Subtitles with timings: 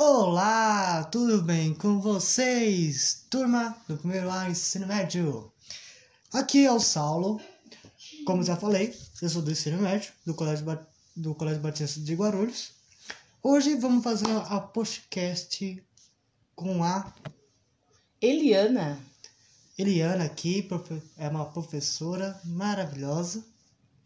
[0.00, 3.26] Olá, tudo bem com vocês?
[3.28, 5.52] Turma do primeiro ano ensino médio.
[6.32, 7.40] Aqui é o Saulo.
[8.24, 12.14] Como já falei, eu sou do ensino médio, do Colégio, ba do Colégio Batista de
[12.14, 12.70] Guarulhos.
[13.42, 15.84] Hoje vamos fazer a podcast
[16.54, 17.12] com a
[18.22, 19.00] Eliana.
[19.76, 20.68] Eliana aqui,
[21.16, 23.44] é uma professora maravilhosa.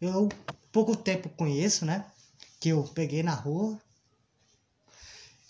[0.01, 0.27] Eu
[0.71, 2.03] pouco tempo conheço, né?
[2.59, 3.79] Que eu peguei na rua,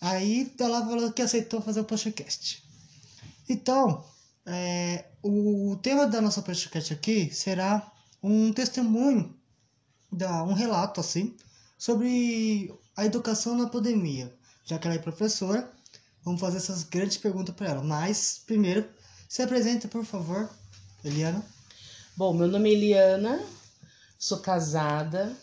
[0.03, 2.61] Aí ela falou que aceitou fazer o podcast.
[3.47, 4.03] Então,
[4.45, 7.89] é, o tema da nossa podcast aqui será
[8.21, 9.33] um testemunho,
[10.11, 11.33] da, um relato assim,
[11.77, 14.29] sobre a educação na pandemia.
[14.65, 15.71] Já que ela é professora,
[16.21, 17.81] vamos fazer essas grandes perguntas para ela.
[17.81, 18.85] Mas, primeiro,
[19.29, 20.49] se apresenta, por favor,
[21.01, 21.41] Eliana.
[22.17, 23.41] Bom, meu nome é Eliana,
[24.19, 25.33] sou casada,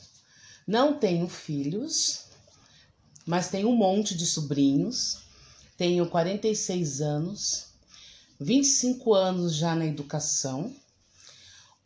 [0.66, 2.26] não tenho filhos,
[3.30, 5.18] mas tenho um monte de sobrinhos.
[5.76, 7.68] Tenho 46 anos,
[8.40, 10.74] 25 anos já na educação.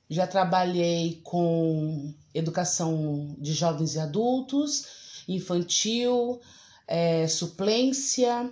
[0.08, 4.86] Já trabalhei com educação de jovens e adultos,
[5.28, 6.40] infantil,
[6.88, 8.50] é, suplência.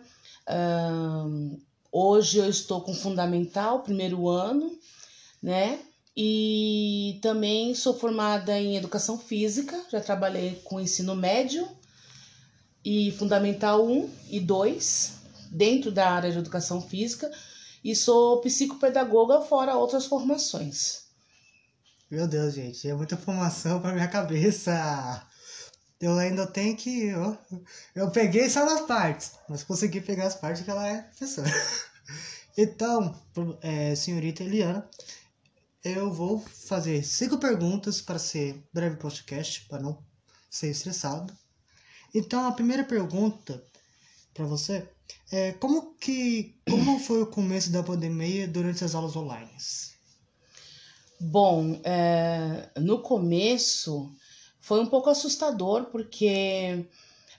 [1.91, 4.79] hoje eu estou com fundamental, primeiro ano,
[5.43, 5.81] né?
[6.15, 11.67] E também sou formada em educação física, já trabalhei com ensino médio
[12.85, 15.13] e Fundamental 1 e 2,
[15.51, 17.31] dentro da área de educação física,
[17.85, 21.03] e sou psicopedagoga, fora outras formações.
[22.11, 25.27] Meu Deus, gente, é muita formação para minha cabeça.
[26.01, 27.07] Eu ainda tenho que.
[27.07, 27.39] Eu,
[27.95, 31.51] eu peguei só nas partes, mas consegui pegar as partes que ela é professora.
[32.55, 33.19] Então,
[33.63, 34.87] é, senhorita Eliana,
[35.83, 40.05] eu vou fazer cinco perguntas para ser breve podcast, para não
[40.51, 41.35] ser estressado.
[42.15, 43.63] Então, a primeira pergunta
[44.35, 44.89] para você
[45.31, 49.51] é como que como foi o começo da pandemia durante as aulas online?
[51.21, 54.11] Bom, é, no começo
[54.61, 56.85] foi um pouco assustador porque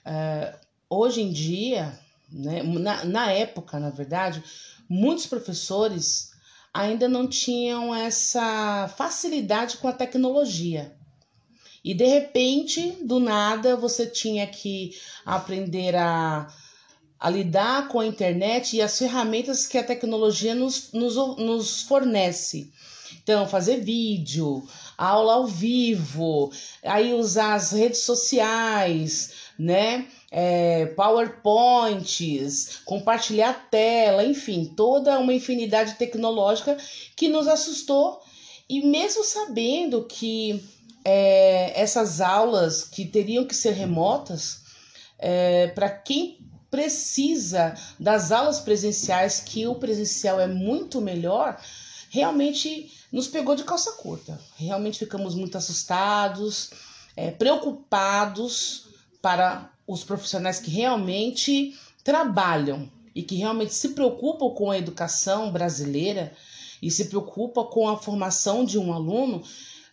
[0.04, 0.58] é,
[0.88, 1.98] hoje em dia,
[2.30, 4.42] né, na, na época, na verdade,
[4.88, 6.32] muitos professores
[6.72, 10.96] ainda não tinham essa facilidade com a tecnologia.
[11.84, 16.48] E de repente, do nada, você tinha que aprender a,
[17.20, 22.72] a lidar com a internet e as ferramentas que a tecnologia nos, nos, nos fornece.
[23.22, 26.50] Então, fazer vídeo, aula ao vivo,
[26.82, 30.08] aí usar as redes sociais, né?
[30.30, 36.76] É, PowerPoints, compartilhar tela, enfim, toda uma infinidade tecnológica
[37.14, 38.20] que nos assustou.
[38.68, 40.64] E mesmo sabendo que
[41.04, 44.62] é, essas aulas que teriam que ser remotas,
[45.18, 46.38] é, para quem
[46.70, 51.60] precisa das aulas presenciais, que o presencial é muito melhor,
[52.10, 54.40] realmente nos pegou de calça curta.
[54.56, 56.70] Realmente ficamos muito assustados,
[57.16, 58.88] é, preocupados
[59.22, 66.32] para os profissionais que realmente trabalham e que realmente se preocupam com a educação brasileira
[66.82, 69.42] e se preocupam com a formação de um aluno,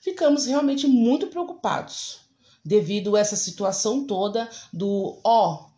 [0.01, 2.21] ficamos realmente muito preocupados
[2.65, 5.71] devido a essa situação toda do ó, oh,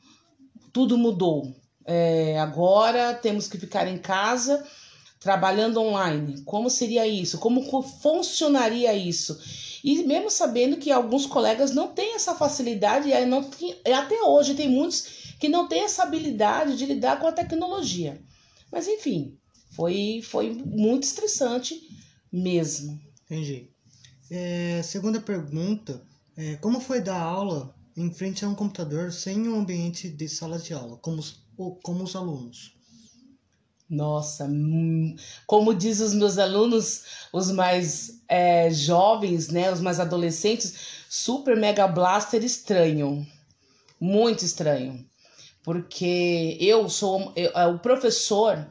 [0.72, 1.54] tudo mudou.
[1.86, 4.66] É, agora temos que ficar em casa
[5.20, 6.42] trabalhando online.
[6.42, 7.38] Como seria isso?
[7.38, 7.62] Como
[8.02, 9.40] funcionaria isso?
[9.84, 14.56] E mesmo sabendo que alguns colegas não têm essa facilidade, e não tem, até hoje
[14.56, 18.22] tem muitos que não têm essa habilidade de lidar com a tecnologia.
[18.72, 19.38] Mas enfim,
[19.72, 21.82] foi, foi muito estressante
[22.32, 23.00] mesmo.
[23.26, 23.70] Entendi.
[24.32, 26.02] É, segunda pergunta,
[26.36, 30.58] é, como foi dar aula em frente a um computador sem um ambiente de sala
[30.58, 31.44] de aula, como os,
[31.84, 32.74] como os alunos?
[33.90, 41.06] Nossa, hum, como diz os meus alunos, os mais é, jovens, né, os mais adolescentes,
[41.10, 43.28] super mega blaster estranho,
[44.00, 45.06] muito estranho,
[45.64, 48.68] porque eu sou eu, é, o professor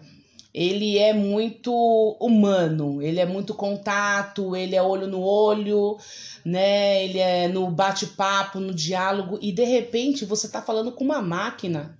[0.55, 1.73] ele é muito
[2.21, 5.99] humano, ele é muito contato, ele é olho no olho,
[6.45, 7.05] né?
[7.05, 11.99] Ele é no bate-papo, no diálogo, e de repente você está falando com uma máquina.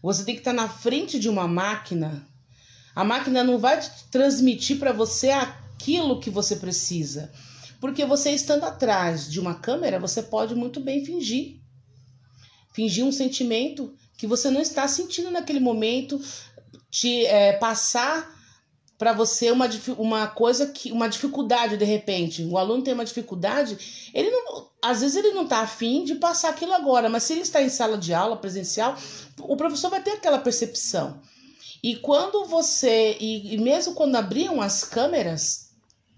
[0.00, 2.24] Você tem que estar tá na frente de uma máquina.
[2.94, 3.80] A máquina não vai
[4.12, 7.32] transmitir para você aquilo que você precisa.
[7.80, 11.56] Porque você estando atrás de uma câmera, você pode muito bem fingir.
[12.72, 16.20] Fingir um sentimento que você não está sentindo naquele momento,
[16.90, 18.36] te é, passar
[18.98, 19.68] para você uma,
[19.98, 22.44] uma coisa que uma dificuldade de repente.
[22.44, 26.50] O aluno tem uma dificuldade ele não às vezes ele não está afim de passar
[26.50, 28.96] aquilo agora mas se ele está em sala de aula presencial
[29.40, 31.20] o professor vai ter aquela percepção.
[31.82, 35.70] E quando você e, e mesmo quando abriam as câmeras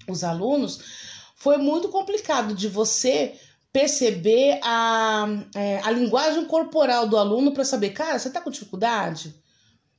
[0.09, 0.81] os alunos
[1.35, 3.35] foi muito complicado de você
[3.73, 9.35] perceber a, é, a linguagem corporal do aluno para saber cara você está com dificuldade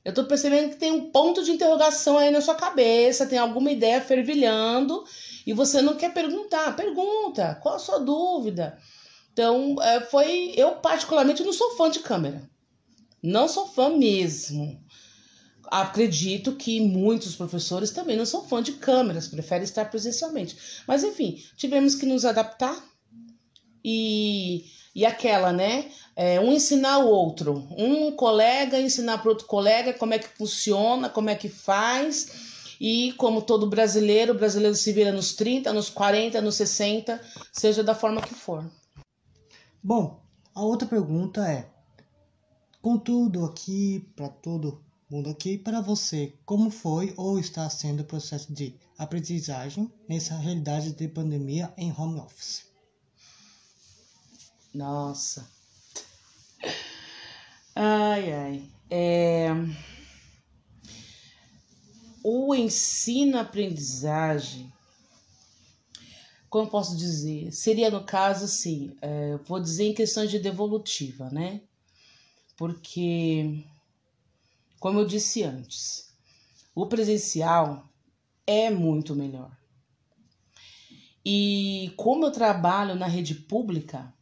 [0.04, 3.70] eu tô percebendo que tem um ponto de interrogação aí na sua cabeça, tem alguma
[3.70, 5.04] ideia fervilhando
[5.46, 6.74] e você não quer perguntar.
[6.74, 8.78] Pergunta, qual a sua dúvida?
[9.32, 10.52] Então, é, foi.
[10.56, 12.48] Eu, particularmente, não sou fã de câmera.
[13.22, 14.82] Não sou fã mesmo.
[15.64, 20.56] Acredito que muitos professores também não são fã de câmeras, preferem estar presencialmente.
[20.86, 22.76] Mas, enfim, tivemos que nos adaptar
[23.84, 24.64] e,
[24.94, 25.90] e aquela, né?
[26.20, 31.08] é, um ensinar o outro, um colega ensinar para outro colega como é que funciona,
[31.08, 32.50] como é que faz.
[32.78, 37.20] E como todo brasileiro, o brasileiro se vira nos 30, nos 40, nos 60,
[37.52, 38.70] seja da forma que for.
[39.82, 40.20] Bom,
[40.54, 41.68] a outra pergunta é:
[42.82, 48.52] contudo, aqui, para todo mundo aqui, para você, como foi ou está sendo o processo
[48.52, 52.69] de aprendizagem nessa realidade de pandemia em home office?
[54.72, 55.50] Nossa,
[57.74, 58.62] Ai, ai.
[58.90, 59.48] É...
[62.22, 64.70] O ensino-aprendizagem,
[66.50, 67.50] como posso dizer?
[67.52, 71.62] Seria no caso, assim, é, vou dizer em questões de devolutiva, né?
[72.56, 73.64] Porque,
[74.78, 76.12] como eu disse antes,
[76.74, 77.88] o presencial
[78.46, 79.56] é muito melhor.
[81.24, 84.12] E como eu trabalho na rede pública,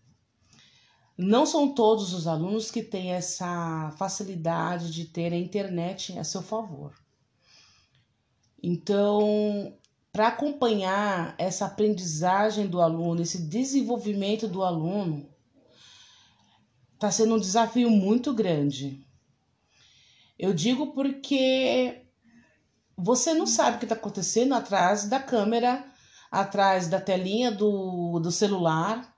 [1.18, 6.40] não são todos os alunos que têm essa facilidade de ter a internet a seu
[6.40, 6.94] favor.
[8.62, 9.76] Então,
[10.12, 15.28] para acompanhar essa aprendizagem do aluno, esse desenvolvimento do aluno,
[16.94, 19.04] está sendo um desafio muito grande.
[20.38, 22.04] Eu digo porque
[22.96, 25.84] você não sabe o que está acontecendo atrás da câmera,
[26.30, 29.17] atrás da telinha do, do celular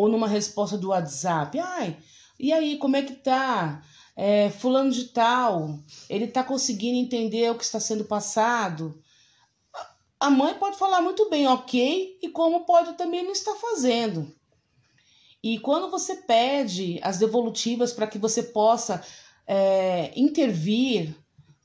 [0.00, 1.58] ou numa resposta do WhatsApp.
[1.58, 1.96] Ai,
[2.38, 3.82] e aí, como é que tá?
[4.16, 8.98] É, fulano de tal, ele tá conseguindo entender o que está sendo passado.
[10.18, 14.34] A mãe pode falar muito bem, ok, e como pode também não estar fazendo.
[15.42, 19.04] E quando você pede as devolutivas para que você possa
[19.46, 21.14] é, intervir,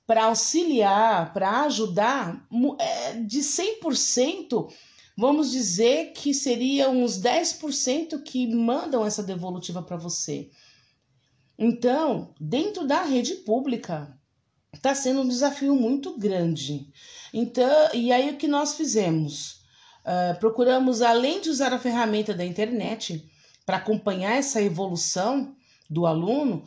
[0.05, 2.45] para auxiliar, para ajudar,
[2.79, 4.71] é, de 100%,
[5.17, 10.49] Vamos dizer que seria uns 10% que mandam essa devolutiva para você.
[11.57, 14.19] Então, dentro da rede pública,
[14.73, 16.91] está sendo um desafio muito grande.
[17.33, 19.61] Então, e aí o que nós fizemos?
[20.03, 23.25] Uh, procuramos, além de usar a ferramenta da internet
[23.65, 25.55] para acompanhar essa evolução
[25.89, 26.63] do aluno,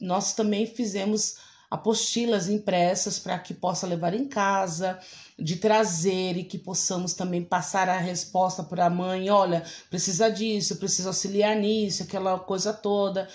[0.00, 1.36] nós também fizemos
[1.74, 4.96] apostilas impressas para que possa levar em casa,
[5.36, 10.76] de trazer e que possamos também passar a resposta para a mãe, olha, precisa disso,
[10.76, 13.28] precisa auxiliar nisso, aquela coisa toda.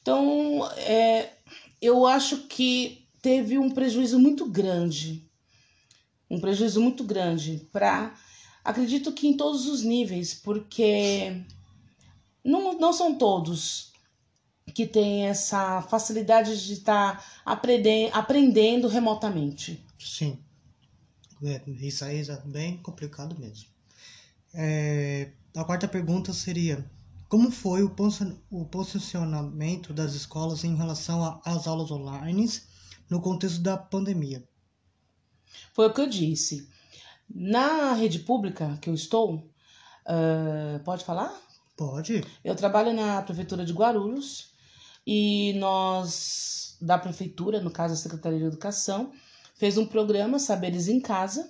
[0.00, 1.34] Então, é,
[1.80, 5.22] eu acho que teve um prejuízo muito grande,
[6.30, 8.14] um prejuízo muito grande para,
[8.64, 11.42] acredito que em todos os níveis, porque
[12.42, 13.93] não, não são todos
[14.72, 19.84] que têm essa facilidade de estar tá aprendendo, aprendendo remotamente.
[19.98, 20.38] Sim.
[21.42, 23.68] É, isso aí é bem complicado mesmo.
[24.54, 26.88] É, a quarta pergunta seria:
[27.28, 27.94] como foi o,
[28.50, 32.48] o posicionamento das escolas em relação às aulas online
[33.10, 34.42] no contexto da pandemia?
[35.72, 36.68] Foi o que eu disse.
[37.28, 39.36] Na rede pública que eu estou,
[40.06, 41.34] uh, pode falar?
[41.76, 42.22] Pode.
[42.44, 44.53] Eu trabalho na prefeitura de Guarulhos
[45.06, 49.12] e nós, da prefeitura, no caso a Secretaria de Educação,
[49.54, 51.48] fez um programa Saberes em Casa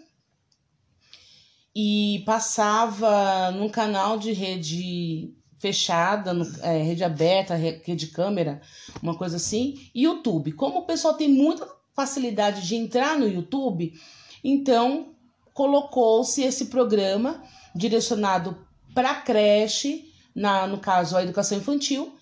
[1.75, 8.61] e passava num canal de rede fechada, no, é, rede aberta, rede câmera,
[9.02, 10.52] uma coisa assim, YouTube.
[10.52, 13.99] Como o pessoal tem muita facilidade de entrar no YouTube,
[14.42, 15.14] então
[15.54, 17.42] colocou-se esse programa
[17.75, 22.14] direcionado para creche, na, no caso a educação infantil,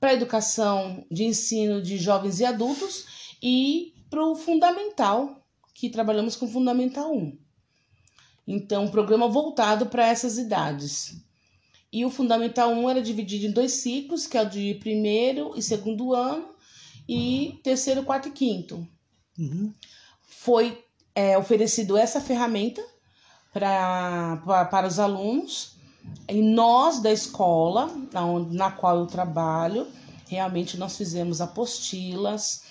[0.00, 6.36] para a educação de ensino de jovens e adultos e para o fundamental, que trabalhamos
[6.36, 7.38] com Fundamental 1.
[8.46, 11.22] Então, um programa voltado para essas idades.
[11.92, 15.62] E o Fundamental 1 era dividido em dois ciclos, que é o de primeiro e
[15.62, 16.48] segundo ano,
[17.08, 18.86] e terceiro, quarto e quinto.
[19.38, 19.72] Uhum.
[20.22, 22.80] Foi é oferecido essa ferramenta
[23.52, 25.77] pra, pra, para os alunos
[26.28, 29.86] e nós da escola na, na qual eu trabalho,
[30.28, 32.62] realmente nós fizemos apostilas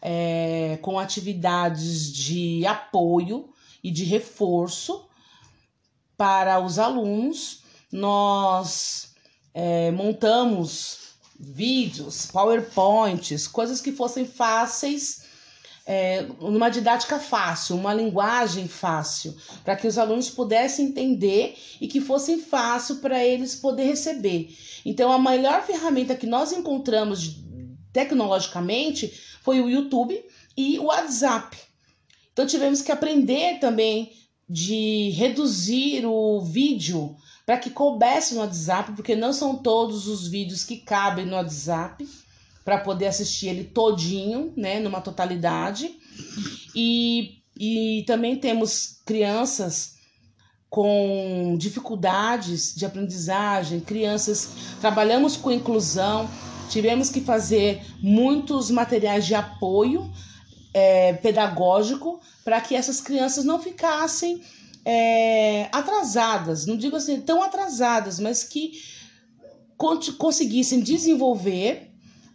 [0.00, 3.50] é, com atividades de apoio
[3.82, 5.06] e de reforço
[6.16, 7.62] para os alunos.
[7.92, 9.14] Nós
[9.52, 15.33] é, montamos vídeos, PowerPoints, coisas que fossem fáceis
[15.86, 22.00] é, numa didática fácil, uma linguagem fácil, para que os alunos pudessem entender e que
[22.00, 24.56] fosse fácil para eles poder receber.
[24.84, 27.36] Então, a melhor ferramenta que nós encontramos
[27.92, 29.12] tecnologicamente
[29.42, 30.18] foi o YouTube
[30.56, 31.56] e o WhatsApp.
[32.32, 34.12] Então, tivemos que aprender também
[34.48, 40.64] de reduzir o vídeo para que coubesse no WhatsApp, porque não são todos os vídeos
[40.64, 42.06] que cabem no WhatsApp
[42.64, 45.94] para poder assistir ele todinho, né, numa totalidade.
[46.74, 49.94] E, e também temos crianças
[50.70, 54.48] com dificuldades de aprendizagem, crianças
[54.80, 56.28] trabalhamos com inclusão,
[56.68, 60.10] tivemos que fazer muitos materiais de apoio
[60.72, 64.42] é, pedagógico para que essas crianças não ficassem
[64.84, 68.72] é, atrasadas, não digo assim tão atrasadas, mas que
[70.18, 71.93] conseguissem desenvolver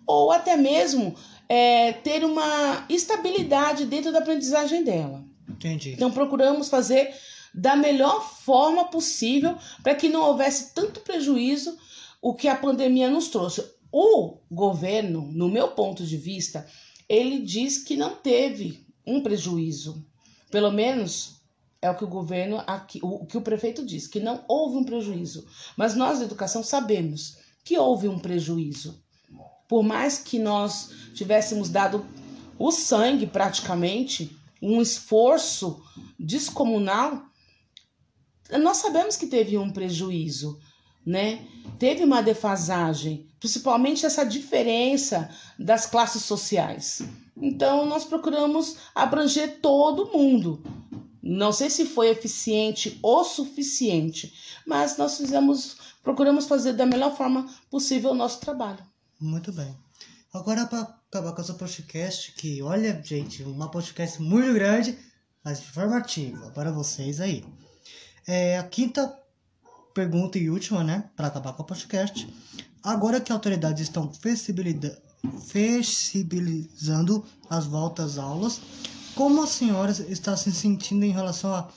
[0.10, 1.14] ou até mesmo
[1.48, 5.24] é, ter uma estabilidade dentro da aprendizagem dela.
[5.48, 5.92] Entendi.
[5.92, 7.14] Então procuramos fazer
[7.54, 11.78] da melhor forma possível para que não houvesse tanto prejuízo
[12.20, 13.64] o que a pandemia nos trouxe.
[13.92, 16.66] O governo, no meu ponto de vista,
[17.08, 20.04] ele diz que não teve um prejuízo.
[20.50, 21.36] Pelo menos
[21.84, 24.84] é o que o governo aqui, o que o prefeito diz, que não houve um
[24.84, 25.46] prejuízo.
[25.78, 29.04] Mas nós da educação sabemos que houve um prejuízo
[29.70, 32.04] por mais que nós tivéssemos dado
[32.58, 35.82] o sangue praticamente, um esforço
[36.20, 37.24] descomunal,
[38.60, 40.60] nós sabemos que teve um prejuízo,
[41.06, 41.46] né?
[41.78, 47.04] Teve uma defasagem, principalmente essa diferença das classes sociais.
[47.38, 50.64] Então nós procuramos abranger todo mundo.
[51.22, 54.34] Não sei se foi eficiente ou suficiente,
[54.66, 58.89] mas nós fizemos, procuramos fazer da melhor forma possível o nosso trabalho.
[59.20, 59.76] Muito bem.
[60.34, 64.98] Agora, para acabar com essa podcast, que olha, gente, uma podcast muito grande,
[65.44, 67.44] mas informativa para vocês aí.
[68.26, 69.14] É a quinta
[69.94, 71.10] pergunta e última, né?
[71.18, 72.34] Para acabar com o podcast.
[72.82, 74.10] Agora que autoridades estão
[75.52, 78.62] flexibilizando as voltas aulas,
[79.16, 81.68] como a senhora está se sentindo em relação à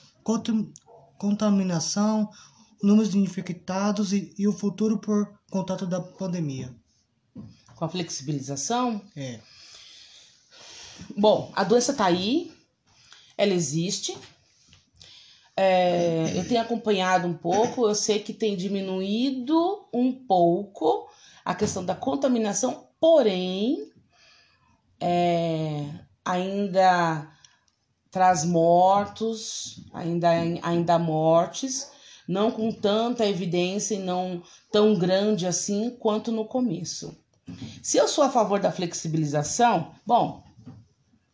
[1.19, 2.31] contaminação,
[2.81, 6.73] números de infectados e, e o futuro por contato da pandemia?
[7.83, 9.03] Com a flexibilização?
[9.17, 9.41] É.
[11.19, 12.53] Bom, a doença tá aí,
[13.37, 14.17] ela existe.
[15.57, 21.09] É, eu tenho acompanhado um pouco, eu sei que tem diminuído um pouco
[21.45, 23.91] a questão da contaminação, porém,
[25.01, 25.85] é,
[26.25, 27.29] ainda
[28.13, 30.31] traz mortos, ainda,
[30.63, 31.91] ainda mortes,
[32.29, 37.21] não com tanta evidência e não tão grande assim quanto no começo.
[37.83, 40.43] Se eu sou a favor da flexibilização, bom,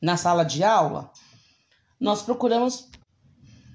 [0.00, 1.10] na sala de aula,
[2.00, 2.88] nós procuramos,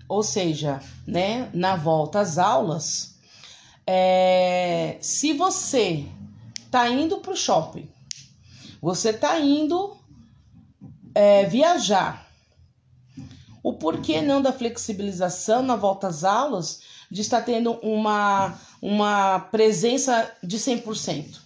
[0.08, 3.16] ou seja, né, na volta às aulas,
[3.86, 6.06] é, se você
[6.72, 7.90] tá indo para o shopping,
[8.82, 9.96] você tá indo
[11.13, 12.28] é, viajar,
[13.62, 20.30] o porquê não da flexibilização na volta às aulas de estar tendo uma, uma presença
[20.44, 21.40] de 100%?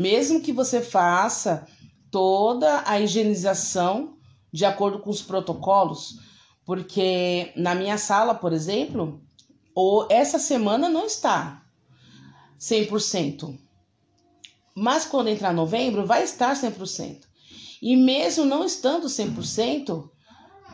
[0.00, 1.66] Mesmo que você faça
[2.10, 4.16] toda a higienização
[4.50, 6.18] de acordo com os protocolos,
[6.64, 9.20] porque na minha sala, por exemplo,
[9.74, 11.66] ou essa semana não está
[12.58, 13.58] 100%.
[14.74, 17.20] Mas quando entrar novembro, vai estar 100%.
[17.82, 20.08] E mesmo não estando 100%,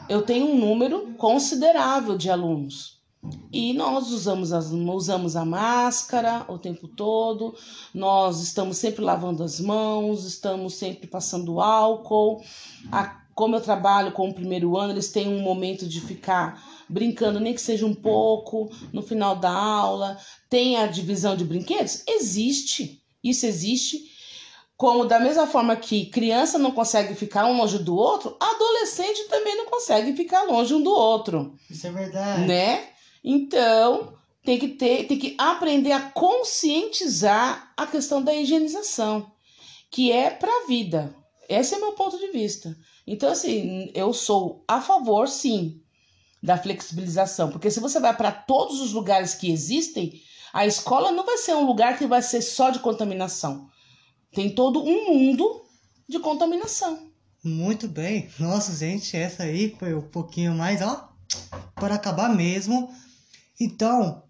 [0.08, 2.95] eu tenho um número considerável de alunos.
[3.52, 7.54] E nós usamos, as, usamos a máscara o tempo todo,
[7.94, 12.42] nós estamos sempre lavando as mãos, estamos sempre passando álcool.
[12.92, 17.40] A, como eu trabalho com o primeiro ano, eles têm um momento de ficar brincando,
[17.40, 20.18] nem que seja um pouco, no final da aula.
[20.48, 22.02] Tem a divisão de brinquedos?
[22.06, 24.16] Existe, isso existe.
[24.76, 29.56] Como da mesma forma que criança não consegue ficar um longe do outro, adolescente também
[29.56, 31.54] não consegue ficar longe um do outro.
[31.70, 32.46] Isso é verdade.
[32.46, 32.95] Né?
[33.28, 39.32] Então, tem que ter, tem que aprender a conscientizar a questão da higienização,
[39.90, 41.12] que é para a vida.
[41.48, 42.76] Esse é meu ponto de vista.
[43.04, 45.82] Então, assim, eu sou a favor, sim,
[46.40, 51.26] da flexibilização, porque se você vai para todos os lugares que existem, a escola não
[51.26, 53.68] vai ser um lugar que vai ser só de contaminação.
[54.32, 55.64] Tem todo um mundo
[56.08, 57.10] de contaminação.
[57.42, 58.30] Muito bem.
[58.38, 61.08] Nossa, gente, essa aí foi um pouquinho mais, ó,
[61.74, 62.88] para acabar mesmo.
[63.58, 64.22] Então,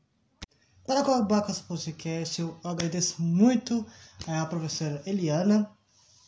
[0.86, 3.84] para acabar com esse podcast, eu agradeço muito
[4.26, 5.70] a professora Eliana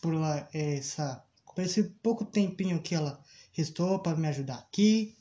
[0.01, 0.15] por
[0.53, 1.23] essa,
[1.55, 5.17] por esse pouco tempinho que ela restou para me ajudar aqui.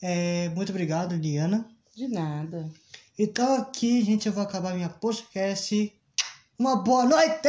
[0.00, 1.68] É, muito obrigado, Eliana.
[1.94, 2.70] De nada.
[3.18, 5.92] Então aqui, gente, eu vou acabar minha podcast.
[6.58, 7.48] Uma boa noite!